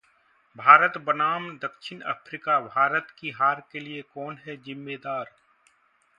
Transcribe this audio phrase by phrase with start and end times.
[0.55, 5.31] भारत बनाम दक्षिण अफ्रीकाः भारत की हार के लिए कौन है जिम्मेदार?